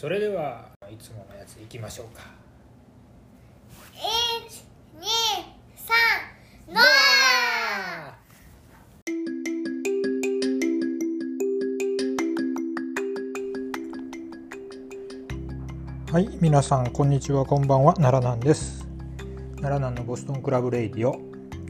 [0.00, 2.22] それではいつものやついきましょうか。
[3.92, 4.64] 一、
[4.98, 5.06] 二、
[5.76, 5.94] 三、
[6.72, 8.16] ノア
[16.10, 17.92] はい皆さんこんにちはこんばんは。
[17.92, 18.88] 奈良南です。
[19.56, 21.20] 奈良南のボストンクラブレイディオ。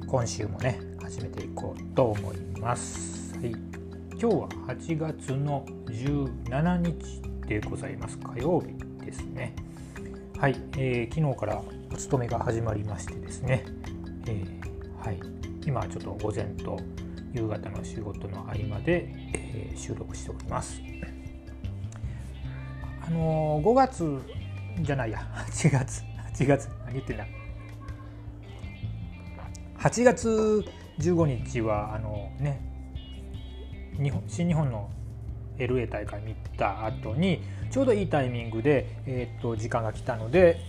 [0.07, 8.17] 今週もね始めていこうと思います、はい、今日は8月の17日でございます。
[8.19, 8.69] 火曜日
[9.05, 9.53] ですね。
[10.39, 11.61] はい、えー昨日から
[11.93, 13.65] お勤めが始まりましてですね、
[14.29, 15.19] えーはい、
[15.67, 16.79] 今ちょっと午前と
[17.33, 20.81] 夕方の仕事の合間で、えー収録しております。
[23.05, 24.21] あのー5月
[24.83, 25.19] じゃないや。
[25.51, 26.05] 8月。
[26.33, 26.69] 8月。
[26.85, 27.27] 何言ってんだ。
[29.77, 30.65] 8月
[31.01, 32.61] 15日はあのね
[34.01, 34.89] 日本新日本の
[35.61, 40.61] LA 大会見た後にちょうどいいタイミングで、えー、と時間が来たので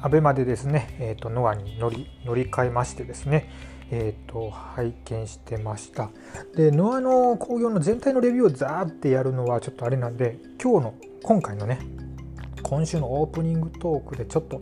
[0.00, 3.50] アベマでですね、えー、とノアに乗り乗り換えましてですね、
[3.90, 6.10] えー、と拝見してました。
[6.54, 11.80] でノアの興行の全体のレビューをザーってやるのはちょっとあれなんで今日の今回のね
[12.62, 14.60] 今週のオープニングトークでちょっと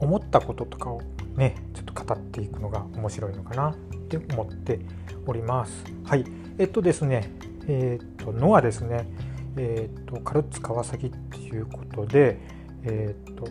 [0.00, 1.00] 思ったこととかを
[1.36, 3.74] ねちょっと語っていくのが面白いのかな。
[4.16, 4.80] って思って
[5.26, 5.84] おります。
[6.04, 6.24] はい。
[6.58, 7.30] えっとですね
[7.68, 9.06] えっとノアですね
[9.56, 12.38] えっとカルッツ川崎っていうことで
[12.84, 13.46] えっと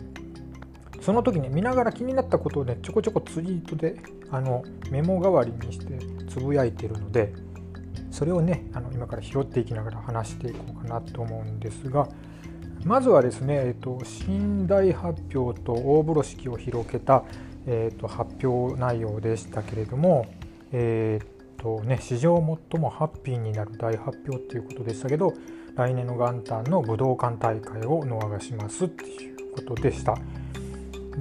[1.00, 3.96] その時に見ながら気になったことをねちょこちょこツイートで
[4.30, 7.32] あのメモ代わりにしてつぶやいてるので
[8.10, 12.08] それをねあの今から拾っていきながら話していこうかなと思うんですが
[12.84, 17.24] まずはですね、えっと、新大発表と大風呂敷を広げた、
[17.66, 20.26] えっと、発表内容でしたけれども、
[20.72, 22.36] えっとね、史上
[22.70, 25.32] 最もハッピーになる大発表ということでしたけど
[25.74, 30.16] 来年の元旦の武道館大会をノアがしますっていうことでした。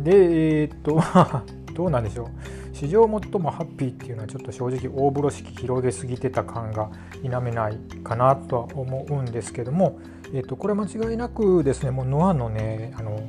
[0.03, 0.99] で、えっと
[1.73, 2.27] どうなんでしょう
[2.75, 6.91] 史上最もハッピーっていうのはちょっと正直大風呂敷広げすぎてた感が
[7.23, 9.99] 否めないかなとは思うんですけども、
[10.33, 13.19] えー、とこれ間違いなくですねもうノアのねあの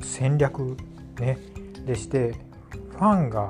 [0.00, 0.76] 戦略、
[1.18, 1.38] ね、
[1.84, 2.34] でして
[2.90, 3.48] ファンが、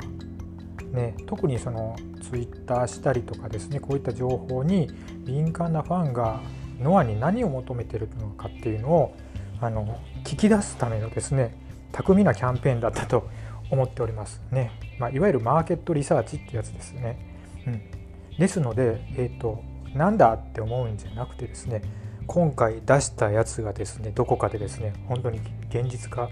[0.93, 1.97] ね、特にその
[2.33, 4.91] ツイッターしたりとかですねこういった情報に
[5.27, 6.41] 敏感なファンが
[6.81, 9.15] ノアに何を求めてるのかっていうのを
[9.61, 11.55] あの聞き出すためのですね
[11.93, 13.29] 巧みなキャンペーンだったと
[13.71, 17.19] 思っておりますね、まあ、いわゆるマーケットリサーチってやつですね、
[17.67, 19.63] うん、ですので、えーと、
[19.95, 21.83] なんだって思うんじゃなくてですね
[22.27, 26.31] 今回出したやつがですねどこかでですね本当に現実化、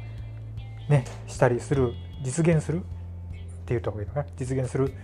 [0.89, 1.93] ね、したりする
[2.25, 2.87] 実現するって
[3.75, 4.94] 言った方がいいかな実現する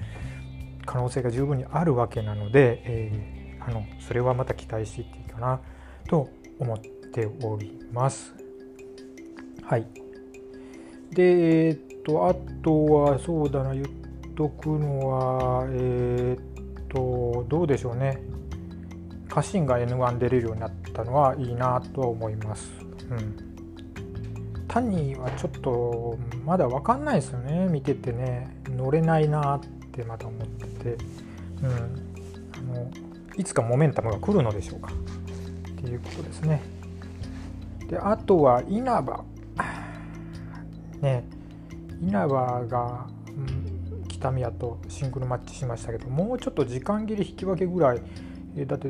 [0.87, 5.61] 可能性が十分にあるわけなので、えー、あのそれはまた期待していっていいかな
[6.09, 8.35] と思っております。
[9.63, 9.87] はい。
[11.11, 13.87] でえー、っとあとはそうだな言っ
[14.35, 18.23] とくのはえー、っとどうでしょうね。
[19.29, 22.71] 家臣が N1 出れるようになったのはいいなとは思います。
[23.11, 23.37] うん。
[24.69, 27.67] 単にはちょっとまだ分かんないですよね。
[27.67, 28.57] 見ててね。
[28.69, 29.61] 乗れないなっ
[29.97, 31.05] てまだ思ってて、
[31.63, 31.71] うん、
[32.73, 32.91] あの
[33.37, 34.93] いつかモメンタムが来るのでしょうか。
[34.93, 36.63] っていうことですね。
[37.89, 39.25] であとは稲葉。
[41.01, 41.25] ね
[42.01, 48.03] 稲葉が、うん、北宮とシングルマッチしましたけどもうちょっと時間切り引き分けぐらい。
[48.57, 48.89] えだって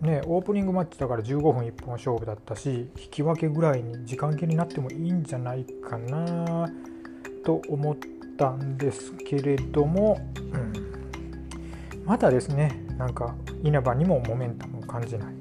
[0.00, 6.70] ねオープニングマッチだから15分1本勝負だったし引き分けぐらいに時間切りになってもいいんじゃないかな
[7.44, 7.96] と思っ
[8.40, 10.72] たんですけれども、うん、
[12.06, 15.34] まだですねなんか稲葉にもモメンタムを感じない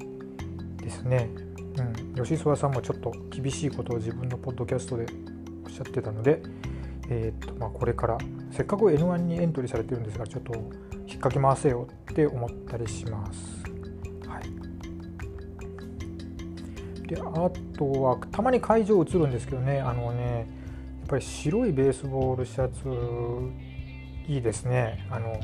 [0.78, 1.30] ですね。
[1.78, 5.06] うん、吉諏訪さんもちょっと厳しいことを自分のポッドキャストで
[5.66, 6.44] おっしゃってたので、
[7.10, 8.18] えーとまあ、これから
[8.52, 10.66] せっかく N1 にエントリーされてるんですがちょっと引っ
[11.22, 13.64] 掛け回せよって思ったりします。
[14.28, 14.44] はい、
[17.08, 17.22] であ
[17.78, 20.59] とはたまに会場映るんですけどねあのね
[21.10, 22.88] ぱり白いベースボールシャツ
[24.32, 25.40] いいですねあの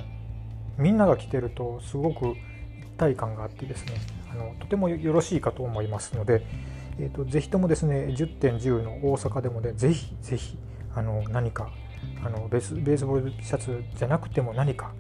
[0.78, 2.36] みんなが着てるとすごく
[2.80, 3.94] 一体感があってですね
[4.32, 6.46] あのとてもよろしいかと思いますので、
[7.00, 10.58] えーと、ぜひともですね10.10の大阪でもねぜひぜひ
[10.94, 11.72] あの何か
[12.24, 14.94] あのベースベースボールシャツじゃなくても何か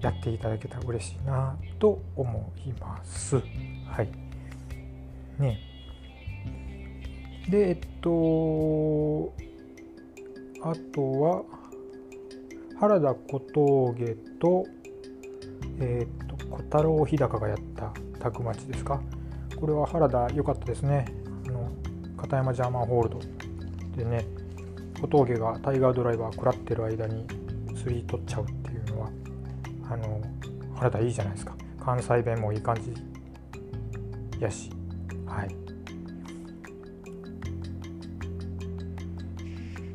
[0.00, 3.36] やっていただけたら嬉しいなと思います。
[3.36, 4.08] はい。
[5.38, 5.58] ね。
[7.48, 9.34] で、えっと、
[10.62, 11.44] あとは、
[12.78, 14.64] 原田小峠と、
[15.80, 19.00] えっと、小太郎日高がやったタッグマッチですか？
[19.56, 21.06] これは原田良かったですね。
[21.46, 21.70] あの
[22.16, 23.20] 片山ジャーマンホールド
[23.96, 24.26] でね
[25.00, 27.26] 小峠がタイガードライバー食らってる間に
[27.76, 29.10] スリー取っちゃうっていうのは
[29.90, 30.20] あの
[30.74, 31.54] 原田いいじゃないですか。
[31.82, 32.94] 関西弁もいい感じ
[34.38, 34.70] やし
[35.26, 35.54] はい。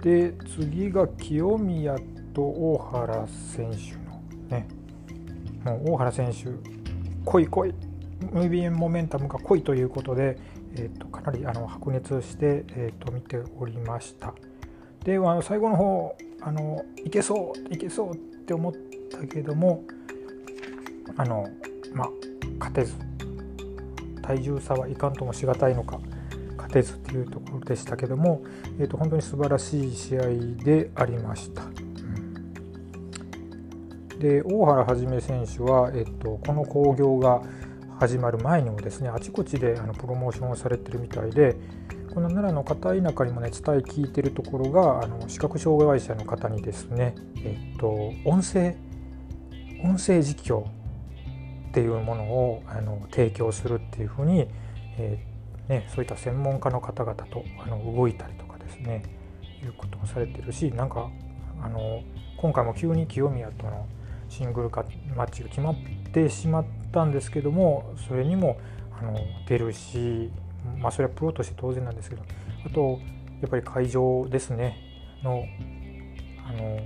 [0.05, 1.97] で次が清宮
[2.31, 4.67] と大原選手のね。
[5.63, 6.45] もう大原選手
[7.25, 7.73] 来い来い。
[8.31, 10.37] ムービーモメンタムが濃いということで、
[10.75, 14.35] えーと、かなりあの白熱して、えーと、見ておりました。
[15.03, 18.73] であの最後の方あのいけそういけそうって思っ
[19.09, 19.83] たけども
[21.17, 21.49] あの
[21.95, 22.09] まあ
[22.59, 22.93] 勝てず。
[24.21, 25.99] 体重差はいかんともしがたいのか。
[26.75, 28.43] 勝てずというところでしたけども、
[28.79, 30.21] えーと、本当に素晴らしい試合
[30.63, 31.63] でありました。
[34.19, 37.41] で大原はじめ選手は、えっと、この興行が
[37.99, 41.57] 始まる前にもですねあちこちであのプロモーションをされてるみたいで
[42.13, 47.13] この奈良の片田舎にもね伝え聞いてるところがあの視覚障害者の方にですね、
[47.43, 47.89] えっと、
[48.23, 48.77] 音声
[49.83, 54.47] 音声実況っていうものをあの提供するっていうふうに、
[54.97, 55.34] えー、
[55.67, 59.03] ね、そういった専門家の方々とあの動いたりとかですね
[59.63, 61.09] いうこともされてるしなんか
[61.61, 62.03] あの
[62.37, 63.87] 今回も急に清宮との
[64.29, 64.69] シングル
[65.15, 65.75] マッチが決まっ
[66.13, 68.59] てしまったんですけどもそれにも
[68.99, 69.17] あの
[69.47, 70.29] 出るし
[70.79, 72.23] まあそれはプロとして当然なんですけど
[72.65, 72.99] あと
[73.41, 74.77] やっぱり会場ですね
[75.23, 75.45] の
[76.47, 76.79] あの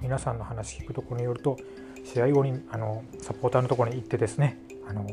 [0.00, 1.56] 皆さんの話聞くところによると
[2.04, 4.58] 試合後にあのサポーターのところに行ってですね
[4.88, 5.06] あの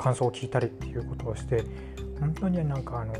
[0.00, 1.62] 感想を聞いたりっていうことをして
[2.18, 3.14] 本当になんかあの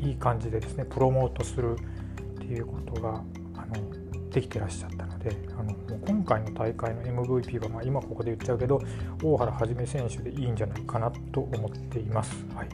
[0.00, 3.22] いい感じでですねプロモートするっていうことが
[3.56, 5.74] あのできてらっしゃったのであの
[6.06, 8.80] 今回の大会の MVP は、まあ、今ここで言っちゃうけど
[9.22, 12.34] 大原はじめ選手でいいんじゃないかなと思っています。
[12.54, 12.68] はい。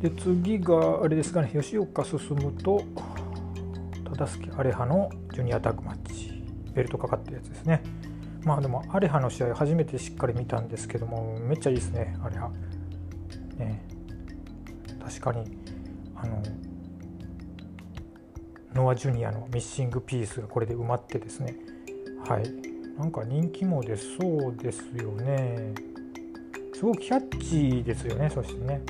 [0.00, 1.50] で次があれですかね。
[1.52, 2.82] 吉岡進むと
[4.04, 6.42] 忠助アレハのジュニアタッグマッチ。
[6.74, 7.82] ベルトかかったやつですね。
[8.46, 12.48] まあでもアレハの試合初めてしっかり見たんですけどもめっちゃいいですねアレハ。
[13.56, 13.84] ね。
[15.04, 15.58] 確かに
[16.14, 16.42] あの
[18.72, 21.56] ノア・ジュニアのミッシングピースがこれで埋まってですね。
[22.28, 22.44] はい。
[22.96, 25.74] なんか人気も出そうですよね。
[26.72, 28.80] すごくキャッチーですよねそしてね。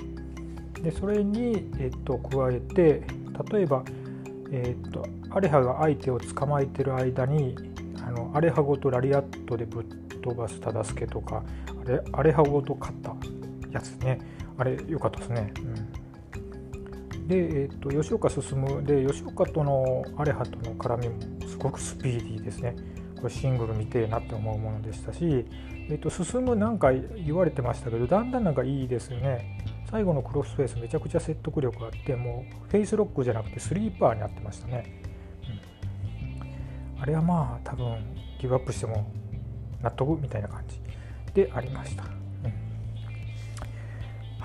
[0.83, 3.03] でそれに、えっと、加えて
[3.51, 3.83] 例えば、
[4.53, 7.57] えっと、アレハが相手を捕まえてる間に
[8.07, 9.85] あのアレハごとラリアットでぶっ
[10.23, 11.45] 飛ばす忠助とか
[11.85, 13.15] あれアレハごと勝った
[13.73, 14.21] やつね。
[14.59, 17.29] あれ良かったですね、うん。
[17.29, 21.17] で、えーと、吉岡進で吉岡とのアレハとの絡みも
[21.47, 22.75] すごくスピーディーですね。
[23.17, 25.47] これシングル見てえなって思うものでしたし、
[25.89, 29.59] えーと、進むなんか言われてましたけどだんだんなんかいいですよね。
[29.91, 35.03] 最後のクロスフェイスめちゃくちゃ説得力があってもうフェイスロックじゃなくてスリーパーになってましたね、
[37.01, 37.99] あれはまあ多分
[38.41, 39.11] ギブアップしても
[39.83, 40.81] 納得みたいな感じ
[41.35, 42.03] でありました。
[42.03, 42.09] は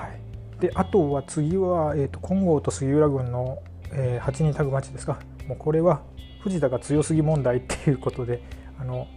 [0.08, 0.60] い。
[0.60, 3.60] であとは次は、えーと、金剛と杉浦軍の、
[3.92, 5.20] えー、8人タグマッチですか。
[5.48, 6.02] もうこれは
[6.42, 8.44] 藤田が強すぎ問題っていうことで
[8.80, 9.08] あの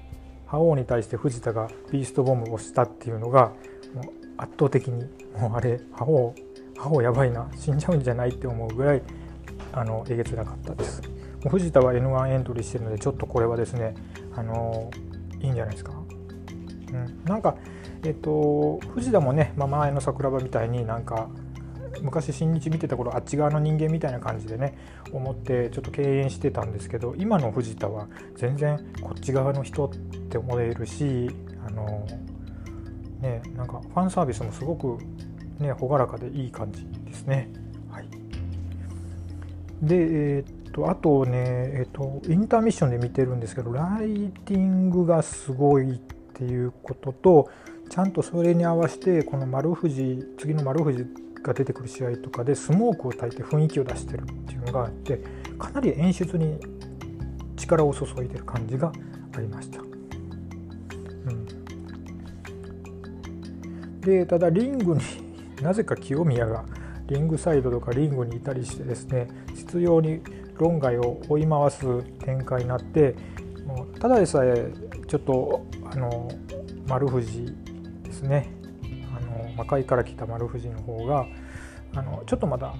[0.46, 3.52] 覇王に対して藤田がビーストボムをしたっていうのが
[3.94, 4.04] もう
[4.36, 5.04] 圧倒的に
[5.38, 6.34] もうあれ覇王
[6.76, 9.02] 覇王やばいな死んじゃうんじゃないって思うぐらい
[9.72, 11.02] あのえげつなかったです。
[11.48, 13.94] 藤田は N1 エントリーしてるのでちょっとこれはですね
[14.34, 14.90] あの
[15.40, 15.92] いいんじゃないですか。
[16.92, 17.56] うん、なんか
[18.04, 21.30] えっと、藤田もね、まあ、前の桜庭みたいになんか
[22.02, 24.76] 昔新日見てた頃あっち側の人間みたいな感じでね
[25.10, 29.90] 思ってちょっと敬遠してたんですけど今の藤田は全然こっち側の人っ
[30.28, 31.30] て思えるし
[31.66, 32.06] あの
[33.20, 34.98] ねなんかファンサービスもすごく
[35.58, 37.48] ね朗らかでいい感じですね。
[37.90, 38.08] はい、
[39.80, 45.98] で、えー、っとあとね、え、っとインターミッションで見てるんですけどライティングがすごいっ
[46.34, 47.48] ていうことと
[47.88, 51.06] ちゃんとそれに合わせてこの丸富士次の丸富士
[51.42, 55.20] が出てくる試合とかでスモークを焚いて雰囲気を出してるっていうのがあって
[55.58, 56.58] かなり演出に
[57.56, 58.90] 力を注いでる感じが
[59.36, 59.80] ありました。
[59.80, 61.46] うん、
[64.00, 65.00] でただリングに
[65.62, 66.64] なぜか清宮が
[67.06, 70.20] リングサイドとかリングにいたりしてですね執拗に
[70.58, 73.14] 論外を追い回す展開になって
[73.66, 74.72] もうただでさえ
[75.06, 76.30] ちょっとあの
[76.86, 77.52] 丸藤
[78.02, 78.50] ですね
[79.16, 81.26] あの魔界から来た丸藤の方が
[81.94, 82.74] あのちょっとまだ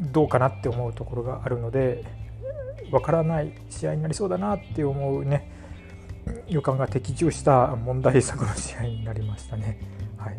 [0.00, 2.04] どうかなって思うところがあるので
[2.90, 5.50] わからない試合になりそうだなって思うね
[6.48, 9.80] 予感が的中した問題作の試合になりましたね。
[10.16, 10.38] はい、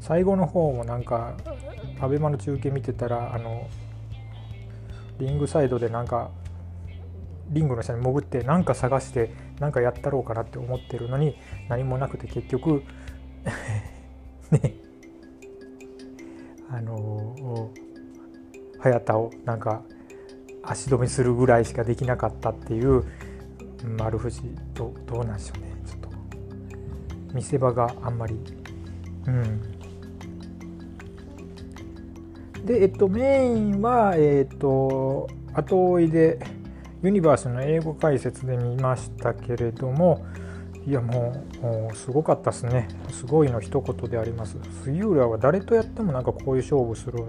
[0.00, 1.36] 最後の方もなんか
[2.00, 3.68] ABEMA の中継見てたらあの
[5.18, 6.30] リングサイドでなんか
[7.50, 11.36] リングの下に潜って何か探して何かやったろうかなって思ってるのに
[11.68, 12.82] 何もなくて結局
[14.50, 14.74] ね
[16.70, 17.70] あの
[18.78, 19.82] 早田をなんか
[20.62, 23.04] 足止めするぐらいしかできなかったっていう
[23.96, 24.42] 丸藤
[24.74, 25.72] どどうなんでしょうね。
[25.86, 26.08] ちょっと
[27.34, 28.38] 見せ場があんまり
[29.26, 29.77] うん。
[32.64, 36.38] でえっとメインはえっと後追いで
[37.02, 40.26] ユニバースの英語解説で見ましたけれども
[40.86, 41.44] いやも
[41.92, 42.88] うすごかったですね。
[43.10, 44.56] すごいの一言であります。
[44.84, 47.22] 杉浦は誰とやってもなんかこういう勝負する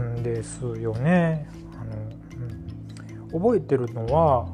[0.00, 1.48] んですよね。
[1.80, 4.48] あの、うん、覚えてるのは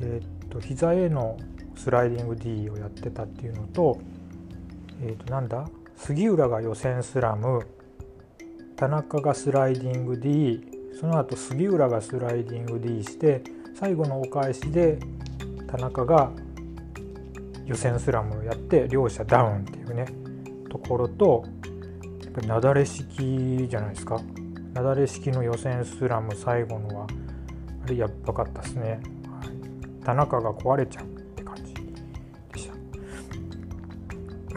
[0.00, 1.38] えー、っと膝への
[1.76, 3.98] スライディング D をやってたっていうのと,、
[5.00, 5.66] えー、っとなんだ？
[5.96, 7.66] 杉浦が予選スラム。
[8.78, 10.64] 田中がスライディング D
[11.00, 13.42] その後杉浦がスライディング D して
[13.74, 15.00] 最後のお返しで
[15.66, 16.30] 田中が
[17.66, 20.06] 予選スラムをやって両者ダウンっていうね
[20.70, 21.44] ところと
[22.22, 24.20] やっぱり雪崩式じゃないですか。
[24.68, 27.06] 雪崩式の予選スラム最後のは
[27.84, 31.17] あれやばかったですね、はい、田中が壊れちゃう。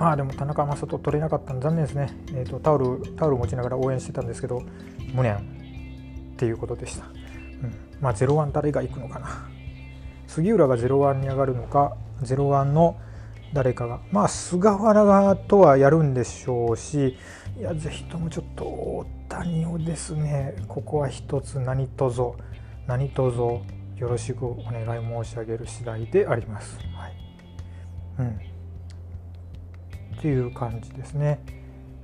[0.01, 4.63] まあでも田中将人取れなかったの残念ですね、えーと、タオルタオル持ちながら応援してたんですけど
[5.13, 5.39] 無念っ
[6.37, 7.05] ていうことでした。
[7.05, 7.13] うん。
[8.01, 9.47] まあ、01誰が行くのかな。
[10.25, 12.97] 杉浦が01に上がるのか01の
[13.53, 13.99] 誰かが。
[14.11, 17.15] まあ菅原がとはやるんでしょうし
[17.59, 22.31] いやぜひともちょっと大谷をですねここは一つ何卒
[22.87, 23.37] 何卒
[23.97, 26.79] よろしくお願い申し上げる次第であります。
[26.95, 27.13] はい。
[28.17, 28.39] うん、
[30.21, 31.39] っていう感じですね。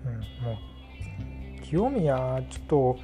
[0.04, 0.58] うん、も
[1.60, 3.00] う清宮ちょっと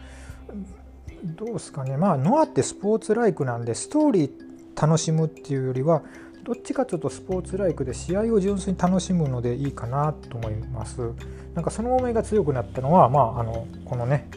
[1.24, 6.02] どうですかねまあノアってスポーツライクなんでストーリー楽しむっていうよりは
[6.44, 11.12] どっちかちょっとスポーツライクで試合を純粋に楽しむのでいいかなと思います。
[11.54, 14.28] なんかその思いが強くなったのは、まあ、あのこのね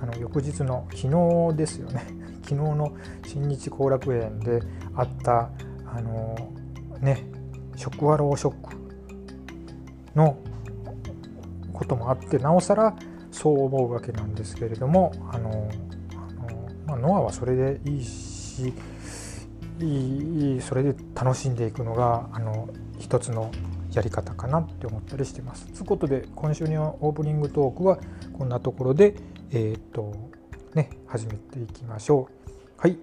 [0.00, 2.06] あの翌日の昨日ですよね
[2.42, 2.92] 昨日の
[3.26, 4.62] 新日後楽園で
[4.94, 5.50] あった
[5.84, 6.34] あの
[7.00, 7.26] ね
[7.76, 8.75] ショックワローショック
[10.16, 10.36] の
[11.72, 12.96] こともあってなおさら
[13.30, 15.70] そう思うわけなんですけれどもあの
[16.86, 18.72] まあ、ノアはそれでいいし
[19.80, 22.68] いいそれで楽しんでいくのがあの
[22.98, 23.50] 一つの
[23.92, 25.66] やり方かなって思ったりしてます。
[25.66, 27.98] ということで今週のオープニングトークは
[28.38, 29.16] こんなところで、
[29.50, 30.14] えー、っと
[30.74, 32.80] ね、始めていきましょう。
[32.80, 32.98] はい、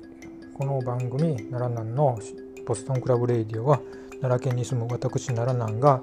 [0.57, 2.19] この番組奈良南の
[2.65, 3.79] ボストンクラブレイディオは
[4.21, 6.01] 奈良県に住む私奈良南が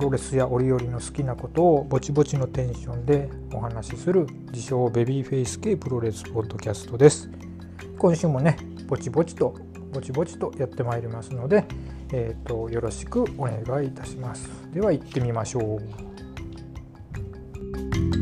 [0.00, 7.28] プロレスや折々の好きなことをぼちぼちのテンションでお話しする自称ベビーフェイス系プロレスポッドキャストです。
[7.98, 9.54] 今週もねぼちぼちと
[9.92, 11.66] ぼちぼちとやってまいりますので、
[12.14, 14.48] えーと、よろしくお願いいたします。
[14.72, 15.78] では行ってみましょ
[18.16, 18.19] う。